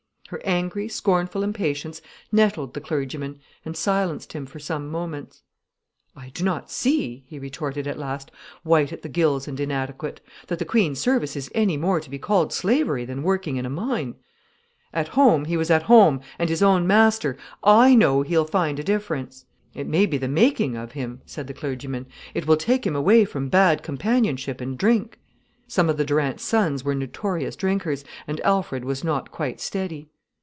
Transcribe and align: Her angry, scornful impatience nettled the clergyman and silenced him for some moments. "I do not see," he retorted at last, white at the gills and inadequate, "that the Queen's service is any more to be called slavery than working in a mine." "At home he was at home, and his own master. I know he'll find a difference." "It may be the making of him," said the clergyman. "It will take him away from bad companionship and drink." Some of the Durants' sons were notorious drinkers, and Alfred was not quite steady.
Her 0.31 0.41
angry, 0.45 0.87
scornful 0.87 1.43
impatience 1.43 2.01
nettled 2.31 2.73
the 2.73 2.79
clergyman 2.79 3.39
and 3.65 3.75
silenced 3.75 4.31
him 4.31 4.45
for 4.45 4.59
some 4.59 4.87
moments. 4.89 5.43
"I 6.15 6.29
do 6.29 6.45
not 6.45 6.71
see," 6.71 7.25
he 7.27 7.37
retorted 7.37 7.85
at 7.85 7.99
last, 7.99 8.31
white 8.63 8.93
at 8.93 9.01
the 9.01 9.09
gills 9.09 9.45
and 9.45 9.59
inadequate, 9.59 10.21
"that 10.47 10.57
the 10.57 10.63
Queen's 10.63 10.99
service 11.01 11.35
is 11.35 11.51
any 11.53 11.75
more 11.75 11.99
to 11.99 12.09
be 12.09 12.17
called 12.17 12.53
slavery 12.53 13.03
than 13.03 13.23
working 13.23 13.57
in 13.57 13.65
a 13.65 13.69
mine." 13.69 14.15
"At 14.93 15.09
home 15.09 15.43
he 15.43 15.57
was 15.57 15.69
at 15.69 15.83
home, 15.83 16.21
and 16.39 16.49
his 16.49 16.63
own 16.63 16.87
master. 16.87 17.35
I 17.61 17.93
know 17.93 18.21
he'll 18.21 18.45
find 18.45 18.79
a 18.79 18.85
difference." 18.85 19.43
"It 19.73 19.85
may 19.85 20.05
be 20.05 20.17
the 20.17 20.29
making 20.29 20.77
of 20.77 20.93
him," 20.93 21.19
said 21.25 21.47
the 21.47 21.53
clergyman. 21.53 22.05
"It 22.33 22.47
will 22.47 22.55
take 22.55 22.87
him 22.87 22.95
away 22.95 23.25
from 23.25 23.49
bad 23.49 23.83
companionship 23.83 24.61
and 24.61 24.77
drink." 24.77 25.19
Some 25.67 25.89
of 25.89 25.97
the 25.97 26.05
Durants' 26.05 26.45
sons 26.45 26.85
were 26.85 26.95
notorious 26.95 27.57
drinkers, 27.57 28.05
and 28.27 28.39
Alfred 28.45 28.85
was 28.85 29.03
not 29.03 29.29
quite 29.29 29.59
steady. 29.59 30.07